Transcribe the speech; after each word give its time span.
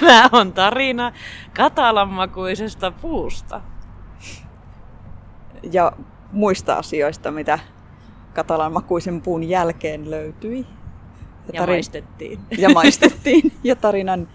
Tämä 0.00 0.28
on 0.32 0.52
tarina 0.52 1.12
katalanmakuisesta 1.56 2.90
puusta. 2.90 3.60
Ja 5.72 5.92
muista 6.32 6.74
asioista, 6.74 7.30
mitä 7.30 7.58
katalanmakuisen 8.34 9.22
puun 9.22 9.44
jälkeen 9.44 10.10
löytyi. 10.10 10.66
Ja, 11.52 11.60
tarin... 11.60 11.76
maistettiin. 11.76 12.40
Ja 12.58 12.68
maistettiin. 12.68 13.52
Ja 13.64 13.76
tarinan 13.76 14.28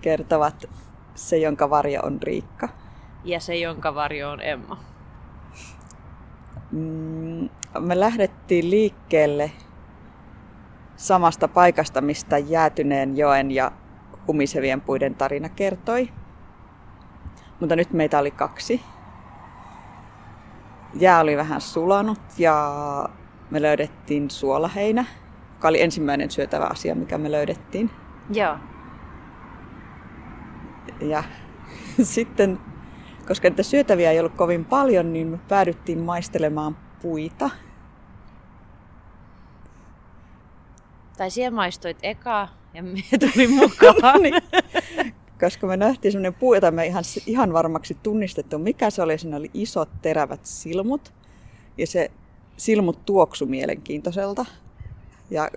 kertovat 0.00 0.64
se, 1.14 1.38
jonka 1.38 1.70
varjo 1.70 2.00
on 2.02 2.22
Riikka. 2.22 2.68
Ja 3.24 3.40
se, 3.40 3.56
jonka 3.56 3.94
varjo 3.94 4.30
on 4.30 4.40
Emma. 4.42 4.78
Mm, 6.72 7.48
me 7.78 8.00
lähdettiin 8.00 8.70
liikkeelle 8.70 9.50
samasta 11.00 11.48
paikasta, 11.48 12.00
mistä 12.00 12.38
jäätyneen 12.38 13.16
joen 13.16 13.50
ja 13.50 13.72
humisevien 14.26 14.80
puiden 14.80 15.14
tarina 15.14 15.48
kertoi. 15.48 16.08
Mutta 17.60 17.76
nyt 17.76 17.92
meitä 17.92 18.18
oli 18.18 18.30
kaksi. 18.30 18.80
Jää 20.94 21.20
oli 21.20 21.36
vähän 21.36 21.60
sulanut 21.60 22.20
ja 22.38 23.08
me 23.50 23.62
löydettiin 23.62 24.30
suolaheinä, 24.30 25.04
joka 25.54 25.68
oli 25.68 25.82
ensimmäinen 25.82 26.30
syötävä 26.30 26.64
asia, 26.64 26.94
mikä 26.94 27.18
me 27.18 27.30
löydettiin. 27.32 27.90
Joo. 28.30 28.56
Ja 31.00 31.24
sitten, 32.02 32.58
koska 33.28 33.48
niitä 33.48 33.62
syötäviä 33.62 34.10
ei 34.10 34.20
ollut 34.20 34.34
kovin 34.34 34.64
paljon, 34.64 35.12
niin 35.12 35.26
me 35.26 35.38
päädyttiin 35.48 35.98
maistelemaan 35.98 36.76
puita. 37.02 37.50
Tai 41.20 41.30
siellä 41.30 41.56
maistoit 41.56 41.98
eka 42.02 42.48
ja 42.74 42.82
me 42.82 43.02
tuli 43.20 43.46
mukaan. 43.46 44.22
niin. 44.22 44.34
Koska 45.40 45.66
me 45.66 45.76
nähtiin 45.76 46.12
sellainen 46.12 46.34
puu, 46.34 46.54
jota 46.54 46.70
me 46.70 46.86
ihan, 46.86 47.04
ihan 47.26 47.52
varmaksi 47.52 47.96
tunnistettu, 48.02 48.58
mikä 48.58 48.90
se 48.90 49.02
oli. 49.02 49.18
Siinä 49.18 49.36
oli 49.36 49.50
isot 49.54 49.88
terävät 50.02 50.40
silmut 50.46 51.12
ja 51.78 51.86
se 51.86 52.10
silmut 52.56 53.04
tuoksu 53.06 53.46
mielenkiintoiselta. 53.46 54.44
Ja 55.30 55.50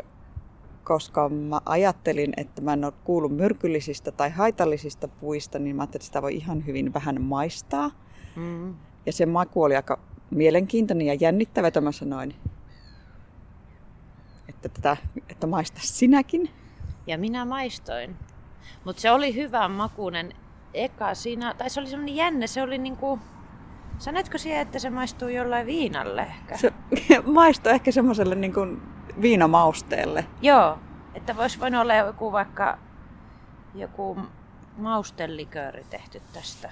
koska 0.83 1.29
mä 1.29 1.61
ajattelin, 1.65 2.33
että 2.37 2.61
mä 2.61 2.73
en 2.73 2.85
ole 2.85 2.93
kuullut 3.03 3.35
myrkyllisistä 3.35 4.11
tai 4.11 4.29
haitallisista 4.29 5.07
puista, 5.07 5.59
niin 5.59 5.75
mä 5.75 5.81
ajattelin, 5.81 5.99
että 5.99 6.05
sitä 6.05 6.21
voi 6.21 6.35
ihan 6.35 6.65
hyvin 6.65 6.93
vähän 6.93 7.21
maistaa. 7.21 7.91
Mm. 8.35 8.75
Ja 9.05 9.13
se 9.13 9.25
maku 9.25 9.63
oli 9.63 9.75
aika 9.75 9.99
mielenkiintoinen 10.29 11.07
ja 11.07 11.13
jännittävä, 11.13 11.67
että 11.67 11.81
mä 11.81 11.91
sanoin, 11.91 12.35
että, 14.65 14.81
tätä, 14.81 14.97
että 15.29 15.47
maista 15.47 15.79
sinäkin. 15.83 16.49
Ja 17.07 17.17
minä 17.17 17.45
maistoin. 17.45 18.15
Mutta 18.85 19.01
se 19.01 19.11
oli 19.11 19.35
hyvän 19.35 19.71
makuinen 19.71 20.33
eka 20.73 21.15
siinä, 21.15 21.53
tai 21.53 21.69
se 21.69 21.79
oli 21.79 21.89
semmoinen 21.89 22.15
jännä, 22.15 22.47
se 22.47 22.61
oli 22.61 22.77
niinku, 22.77 23.19
Sanetko 23.97 24.37
siihen, 24.37 24.61
että 24.61 24.79
se 24.79 24.89
maistuu 24.89 25.27
jollain 25.27 25.67
viinalle 25.67 26.21
ehkä? 26.21 26.57
Se 26.57 26.73
maistuu 27.33 27.71
ehkä 27.71 27.91
semmoiselle 27.91 28.35
niin 28.35 28.53
kuin 28.53 28.81
viinamausteelle. 29.21 30.25
Joo, 30.41 30.79
että 31.15 31.37
voisi 31.37 31.59
voinut 31.59 31.81
olla 31.81 31.95
joku 31.95 32.31
vaikka 32.31 32.77
joku 33.75 34.17
maustellikööri 34.77 35.85
tehty 35.89 36.21
tästä. 36.33 36.71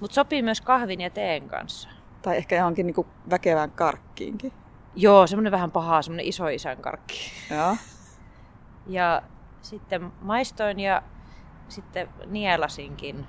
Mutta 0.00 0.14
sopii 0.14 0.42
myös 0.42 0.60
kahvin 0.60 1.00
ja 1.00 1.10
teen 1.10 1.48
kanssa. 1.48 1.88
Tai 2.22 2.36
ehkä 2.36 2.56
johonkin 2.56 2.86
niin 2.86 3.06
väkevään 3.30 3.70
karkkiinkin. 3.70 4.52
Joo, 4.96 5.26
semmoinen 5.26 5.52
vähän 5.52 5.70
paha, 5.70 6.02
semmoinen 6.02 6.26
iso 6.26 6.48
isän 6.48 6.76
karkki. 6.76 7.30
Joo. 7.50 7.76
Ja 8.86 9.22
sitten 9.60 10.12
maistoin 10.20 10.80
ja 10.80 11.02
sitten 11.68 12.08
nielasinkin 12.26 13.26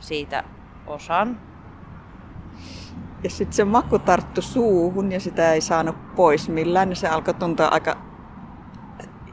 siitä 0.00 0.44
osan. 0.86 1.40
Ja 3.24 3.30
sitten 3.30 3.52
se 3.52 3.64
maku 3.64 3.98
tarttu 3.98 4.42
suuhun 4.42 5.12
ja 5.12 5.20
sitä 5.20 5.52
ei 5.52 5.60
saanut 5.60 6.14
pois 6.14 6.48
millään. 6.48 6.90
Ja 6.90 6.96
se 6.96 7.08
alkoi 7.08 7.34
tuntua 7.34 7.66
aika 7.66 7.96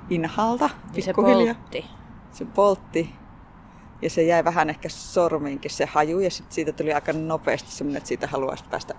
inhalta 0.09 0.69
ja 0.93 1.01
se 1.01 1.13
poltti. 1.13 1.85
Se 2.31 2.45
poltti. 2.45 3.15
Ja 4.01 4.09
se 4.09 4.23
jäi 4.23 4.43
vähän 4.43 4.69
ehkä 4.69 4.89
sormiinkin 4.89 5.71
se 5.71 5.85
haju 5.85 6.19
ja 6.19 6.31
sitten 6.31 6.55
siitä 6.55 6.71
tuli 6.71 6.93
aika 6.93 7.13
nopeasti 7.13 7.71
semmoinen, 7.71 7.97
että 7.97 8.07
siitä 8.07 8.27
haluaisi 8.27 8.65
päästä 8.69 8.93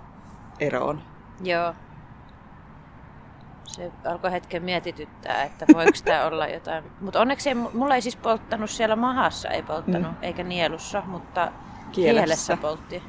eroon. 0.61 1.03
Joo. 1.43 1.75
Se 3.79 3.93
alkoi 4.09 4.33
hetken 4.33 4.63
mietityttää, 4.63 5.43
että 5.43 5.67
voiko 5.75 5.99
tämä 6.05 6.25
olla 6.27 6.47
jotain. 6.47 6.85
Mutta 7.01 7.21
onneksi 7.21 7.49
ei, 7.49 7.55
mulla 7.55 7.95
ei 7.95 8.03
siis 8.03 8.17
polttanut 8.17 8.71
siellä 8.71 8.97
mahassa, 8.97 9.49
ei 9.49 9.63
polttanut, 9.63 10.13
mm. 10.13 10.23
eikä 10.23 10.43
nielussa, 10.43 11.03
mutta 11.07 11.53
kielessä, 11.93 12.21
kielessä 12.23 12.57
poltti. 12.57 13.03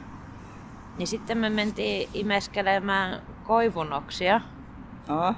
Niin 0.98 1.08
sitten 1.08 1.38
me 1.38 1.50
mentiin 1.50 2.10
imeskelemään 2.14 3.22
koivunoksia. 3.44 4.42
Oh, 5.10 5.36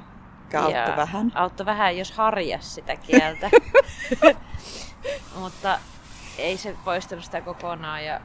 auttoi 0.59 0.95
vähän. 0.97 1.31
Auttoi 1.35 1.65
vähän, 1.65 1.97
jos 1.97 2.11
harjas 2.11 2.75
sitä 2.75 2.95
kieltä. 2.95 3.49
Mutta 5.39 5.79
ei 6.37 6.57
se 6.57 6.75
poistanut 6.85 7.25
sitä 7.25 7.41
kokonaan. 7.41 8.05
Ja 8.05 8.21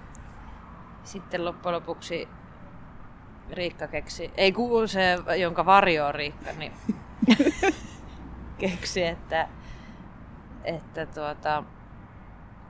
sitten 1.05 1.45
loppujen 1.45 1.75
lopuksi 1.75 2.29
Riikka 3.51 3.87
keksi, 3.89 4.31
ei 4.37 4.53
kuulu 4.53 4.87
se, 4.87 5.19
jonka 5.39 5.67
varjo 5.67 6.07
on 6.07 6.15
Riikka, 6.15 6.51
niin 6.59 6.73
keksi, 8.59 9.05
että, 9.05 9.49
että 10.65 11.07
tuota, 11.07 11.65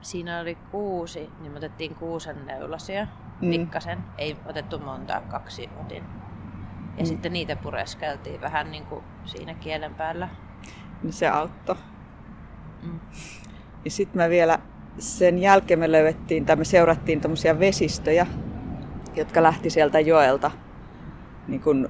siinä 0.00 0.40
oli 0.40 0.54
kuusi, 0.54 1.30
niin 1.40 1.52
me 1.52 1.58
otettiin 1.58 1.94
kuusen 1.94 2.46
neulasia 2.46 3.06
mm. 3.40 3.50
pikkasen. 3.50 3.98
Ei 4.18 4.36
otettu 4.46 4.78
montaa, 4.78 5.20
kaksi 5.20 5.70
otin. 5.80 6.04
Ja 6.96 7.02
mm. 7.02 7.06
sitten 7.06 7.32
niitä 7.32 7.56
pureskeltiin 7.56 8.40
vähän 8.40 8.70
niin 8.70 8.86
kuin 8.86 9.04
siinä 9.24 9.54
kielen 9.54 9.94
päällä. 9.94 10.28
Niin 11.02 11.12
se 11.12 11.28
auttoi. 11.28 11.76
Mm. 12.82 13.00
Ja 13.84 13.90
sitten 13.90 14.22
me 14.22 14.28
vielä 14.28 14.58
sen 14.98 15.38
jälkeen 15.38 15.78
me 15.78 15.92
löydettiin, 15.92 16.46
tai 16.46 16.56
me 16.56 16.64
seurattiin 16.64 17.20
tämmöisiä 17.20 17.58
vesistöjä, 17.58 18.26
jotka 19.16 19.42
lähti 19.42 19.70
sieltä 19.70 20.00
joelta 20.00 20.50
niin 21.48 21.60
kuin 21.60 21.88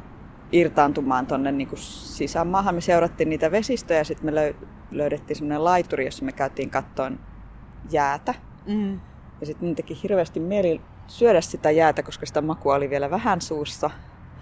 irtaantumaan 0.53 1.27
tuonne 1.27 1.53
niin 1.53 1.69
sisämaahan. 1.77 2.75
Me 2.75 2.81
seurattiin 2.81 3.29
niitä 3.29 3.51
vesistöjä 3.51 4.01
ja 4.01 4.05
sitten 4.05 4.35
me 4.35 4.55
löydettiin 4.91 5.37
semmoinen 5.37 5.65
laituri, 5.65 6.05
jossa 6.05 6.25
me 6.25 6.33
käytiin 6.33 6.71
kattoon 6.71 7.21
jäätä. 7.91 8.35
Mm. 8.67 9.01
Ja 9.41 9.47
sitten 9.47 9.67
mun 9.69 9.75
teki 9.75 9.99
hirveästi 10.03 10.41
mieli 10.41 10.81
syödä 11.07 11.41
sitä 11.41 11.71
jäätä, 11.71 12.03
koska 12.03 12.27
sitä 12.27 12.43
makua 12.43 12.75
oli 12.75 12.91
vielä 12.91 13.11
vähän 13.11 13.41
suussa. 13.41 13.91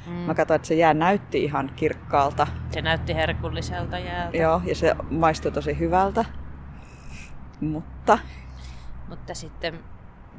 Mm. 0.06 0.12
Mä 0.12 0.34
katsoin, 0.34 0.56
että 0.56 0.68
se 0.68 0.74
jää 0.74 0.94
näytti 0.94 1.44
ihan 1.44 1.70
kirkkaalta. 1.76 2.46
Se 2.70 2.82
näytti 2.82 3.14
herkulliselta 3.14 3.98
jäältä. 3.98 4.36
Joo, 4.36 4.60
ja 4.64 4.74
se 4.74 4.94
maistui 5.10 5.52
tosi 5.52 5.78
hyvältä. 5.78 6.24
Mutta... 7.60 8.18
Mutta 9.08 9.34
sitten 9.34 9.78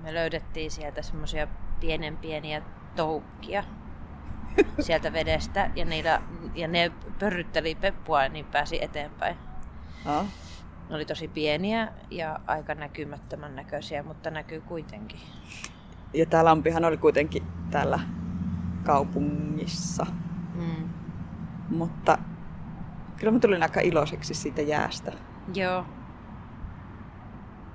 me 0.03 0.13
löydettiin 0.13 0.71
sieltä 0.71 1.01
semmoisia 1.01 1.47
pienen 1.79 2.17
pieniä 2.17 2.61
toukkia 2.95 3.63
sieltä 4.79 5.13
vedestä 5.13 5.71
ja, 5.75 5.85
niillä, 5.85 6.21
ja 6.55 6.67
ne 6.67 6.91
pörrytteli 7.19 7.75
peppua 7.75 8.27
niin 8.27 8.45
pääsi 8.45 8.83
eteenpäin. 8.83 9.37
Oh. 10.05 10.25
Ne 10.89 10.95
oli 10.95 11.05
tosi 11.05 11.27
pieniä 11.27 11.87
ja 12.11 12.39
aika 12.47 12.75
näkymättömän 12.75 13.55
näköisiä, 13.55 14.03
mutta 14.03 14.31
näkyy 14.31 14.61
kuitenkin. 14.61 15.19
Ja 16.13 16.25
tämä 16.25 16.45
lampihan 16.45 16.85
oli 16.85 16.97
kuitenkin 16.97 17.43
täällä 17.71 17.99
kaupungissa. 18.83 20.05
Mm. 20.55 20.89
Mutta 21.69 22.17
kyllä 23.17 23.33
mä 23.33 23.39
tulin 23.39 23.63
aika 23.63 23.79
iloiseksi 23.79 24.33
siitä 24.33 24.61
jäästä. 24.61 25.11
Joo. 25.53 25.85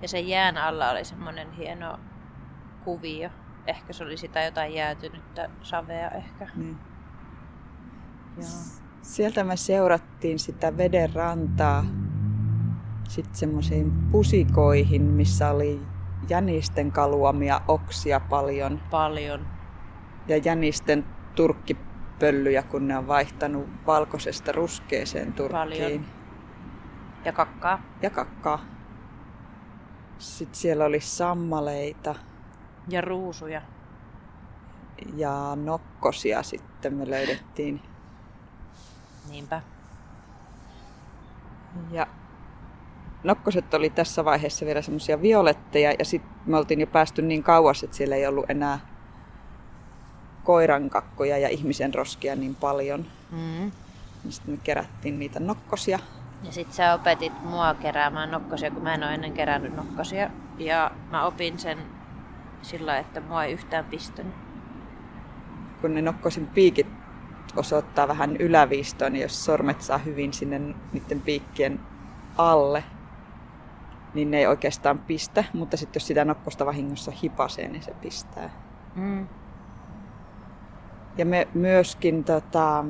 Ja 0.03 0.09
sen 0.09 0.29
jään 0.29 0.57
alla 0.57 0.91
oli 0.91 1.05
semmoinen 1.05 1.53
hieno 1.53 1.99
kuvio. 2.85 3.31
Ehkä 3.71 3.93
se 3.93 4.05
oli 4.05 4.17
sitä 4.17 4.43
jotain 4.43 4.75
jäätynyttä 4.75 5.51
savea 5.63 6.11
ehkä. 6.11 6.49
Niin. 6.57 6.79
Joo. 8.37 8.47
Sieltä 9.03 9.45
me 9.45 9.57
seurattiin 9.57 10.39
sitä 10.39 10.77
veden 10.77 11.15
rantaa 11.15 11.85
sitten 13.09 13.35
semmoisiin 13.35 13.93
pusikoihin, 14.11 15.03
missä 15.03 15.51
oli 15.51 15.81
jänisten 16.29 16.93
kaluamia 16.93 17.61
oksia 17.69 18.21
paljon. 18.21 18.81
Paljon. 18.91 19.47
Ja 20.29 20.37
jänisten 20.37 21.05
turkkipöllyjä, 21.35 22.63
kun 22.63 22.89
ne 22.89 22.99
on 22.99 23.07
vaihtanut 23.07 23.69
valkoisesta 23.87 24.53
ruskeeseen 24.53 25.33
turkkiin. 25.33 25.59
Paljon. 25.59 26.07
Ja 27.25 27.33
kakkaa. 27.33 27.83
Ja 28.03 28.11
kakkaa. 28.11 28.65
Sitten 30.19 30.61
siellä 30.61 30.85
oli 30.85 31.01
sammaleita. 31.01 32.15
Ja 32.89 33.01
ruusuja. 33.01 33.63
Ja 35.17 35.57
nokkosia 35.57 36.43
sitten 36.43 36.95
me 36.95 37.11
löydettiin. 37.11 37.83
Niinpä. 39.31 39.63
Ja 41.91 42.07
nokkoset 43.25 43.75
oli 43.75 43.91
tässä 43.91 44.25
vaiheessa 44.25 44.67
vielä 44.67 44.83
semmoisia 44.83 45.23
violetteja 45.23 45.93
ja 45.99 46.05
sitten 46.05 46.33
me 46.47 46.57
oltiin 46.57 46.81
jo 46.81 46.87
päästy 46.87 47.23
niin 47.23 47.43
kauas, 47.43 47.83
että 47.83 47.97
siellä 47.97 48.17
ei 48.17 48.27
ollut 48.27 48.51
enää 48.51 48.79
koirankakkoja 50.45 51.39
ja 51.39 51.49
ihmisen 51.49 51.95
roskia 51.95 52.37
niin 52.37 52.55
paljon. 52.55 53.07
Mm. 53.31 53.73
Sitten 54.29 54.55
me 54.55 54.61
kerättiin 54.65 55.19
niitä 55.19 55.41
nokkosia. 55.41 55.99
Ja 56.43 56.53
sitten 56.53 56.75
sä 56.75 56.95
opetit 56.95 57.43
mua 57.43 57.75
keräämään 57.75 58.31
nokkosia, 58.31 58.71
kun 58.71 58.83
mä 58.83 58.95
en 58.95 59.03
ole 59.03 59.15
ennen 59.15 59.33
kerännyt 59.33 59.77
nokkosia. 59.77 60.31
Ja 60.59 60.91
mä 61.11 61.25
opin 61.25 61.59
sen 61.59 61.79
sillä, 62.63 62.99
että 62.99 63.21
mua 63.21 63.45
ei 63.45 63.53
yhtään 63.53 63.85
pistänyt. 63.85 64.35
Kun 65.81 65.95
ne 65.95 66.03
nokkosin 66.03 66.47
piikit 66.47 66.87
osoittaa 67.57 68.09
vähän 68.09 68.37
yläviistoon, 68.37 69.13
niin 69.13 69.23
jos 69.23 69.45
sormet 69.45 69.83
saa 69.83 69.99
hyvin 69.99 70.33
sinne 70.33 70.59
niiden 70.93 71.21
piikkien 71.21 71.81
alle, 72.37 72.85
niin 74.15 74.31
ne 74.31 74.39
ei 74.39 74.47
oikeastaan 74.47 74.99
pistä, 74.99 75.45
mutta 75.53 75.77
sitten 75.77 76.01
jos 76.01 76.07
sitä 76.07 76.25
nokkosta 76.25 76.67
vahingossa 76.67 77.13
hipasee, 77.23 77.69
niin 77.69 77.83
se 77.83 77.95
pistää. 78.01 78.51
Mm. 78.95 79.29
Ja 81.17 81.27
me 81.27 81.49
myöskin 81.55 82.25
tota, 82.25 82.85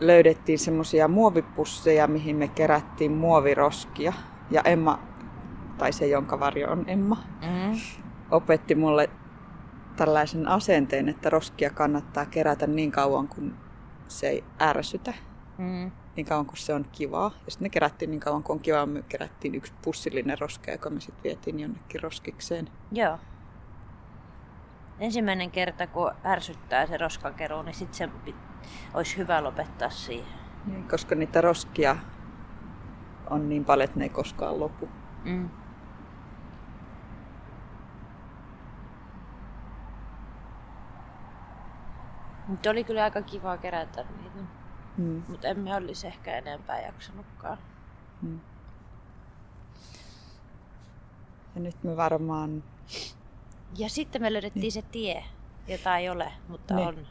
löydettiin 0.00 0.58
semmoisia 0.58 1.08
muovipusseja, 1.08 2.06
mihin 2.06 2.36
me 2.36 2.48
kerättiin 2.48 3.12
muoviroskia. 3.12 4.12
Ja 4.50 4.62
Emma, 4.62 4.98
tai 5.78 5.92
se 5.92 6.06
jonka 6.06 6.40
varjo 6.40 6.70
on 6.70 6.84
Emma, 6.86 7.16
mm. 7.42 7.80
Opetti 8.30 8.74
mulle 8.74 9.10
tällaisen 9.96 10.48
asenteen, 10.48 11.08
että 11.08 11.30
roskia 11.30 11.70
kannattaa 11.70 12.26
kerätä 12.26 12.66
niin 12.66 12.92
kauan, 12.92 13.28
kun 13.28 13.56
se 14.08 14.28
ei 14.28 14.44
ärsytä. 14.60 15.14
Mm. 15.58 15.90
Niin 16.16 16.26
kauan 16.26 16.46
kuin 16.46 16.56
se 16.56 16.74
on 16.74 16.84
kivaa. 16.92 17.30
Ja 17.44 17.50
sitten 17.50 17.66
ne 17.66 17.70
kerättiin 17.70 18.10
niin 18.10 18.20
kauan 18.20 18.42
kuin 18.42 18.54
on 18.54 18.62
kivaa. 18.62 18.86
Me 18.86 19.04
kerättiin 19.08 19.54
yksi 19.54 19.72
pussillinen 19.82 20.38
roska, 20.38 20.70
joka 20.70 20.90
me 20.90 21.00
sitten 21.00 21.24
vietiin 21.24 21.60
jonnekin 21.60 22.02
roskikseen. 22.02 22.68
Joo. 22.92 23.18
Ensimmäinen 24.98 25.50
kerta, 25.50 25.86
kun 25.86 26.10
ärsyttää 26.24 26.86
se 26.86 26.96
roskakeru, 26.96 27.62
niin 27.62 27.74
sitten 27.74 27.96
se 27.96 28.34
olisi 28.94 29.16
hyvä 29.16 29.44
lopettaa 29.44 29.90
siihen. 29.90 30.32
Niin, 30.66 30.88
koska 30.88 31.14
niitä 31.14 31.40
roskia 31.40 31.96
on 33.30 33.48
niin 33.48 33.64
paljon, 33.64 33.84
että 33.84 33.98
ne 33.98 34.04
ei 34.04 34.08
koskaan 34.08 34.60
lopu. 34.60 34.88
Mm. 35.24 35.50
Mutta 42.46 42.70
oli 42.70 42.84
kyllä 42.84 43.04
aika 43.04 43.22
kiva 43.22 43.56
kerätä 43.56 44.02
niitä. 44.02 44.38
Mm. 44.96 45.22
Mutta 45.28 45.48
emme 45.48 45.74
olisi 45.74 46.06
ehkä 46.06 46.36
enempää 46.36 46.80
jaksanutkaan. 46.80 47.58
Mm. 48.22 48.40
Ja 51.54 51.60
nyt 51.60 51.84
me 51.84 51.96
varmaan... 51.96 52.64
Ja 53.78 53.88
sitten 53.88 54.22
me 54.22 54.32
löydettiin 54.32 54.60
niin. 54.60 54.72
se 54.72 54.82
tie, 54.82 55.24
jota 55.68 55.96
ei 55.96 56.08
ole, 56.08 56.32
mutta 56.48 56.74
niin. 56.74 56.88
on. 56.88 57.06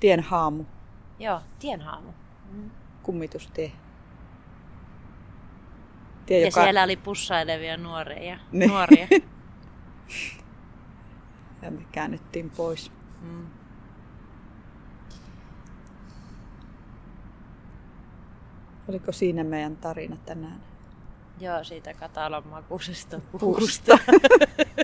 Tien 0.00 0.20
haamu. 0.20 0.64
Joo, 1.18 1.40
tien 1.58 1.80
haamu. 1.80 2.12
Mm. 2.52 2.70
Kummitustie. 3.02 3.72
Tie, 6.26 6.40
ja 6.40 6.46
joka... 6.46 6.62
siellä 6.62 6.82
oli 6.82 6.96
pussailevia 6.96 7.76
nuoria. 7.76 8.38
Niin. 8.52 8.70
nuoria. 8.70 9.08
ja 11.62 11.70
me 11.70 11.86
käännyttiin 11.92 12.50
pois. 12.50 12.92
Mm. 13.20 13.46
Oliko 18.88 19.12
siinä 19.12 19.44
meidän 19.44 19.76
tarina 19.76 20.16
tänään? 20.26 20.60
Joo, 21.40 21.64
siitä 21.64 21.94
katalan 21.94 22.46
makuisesta 22.46 23.20
puusta. 23.40 23.98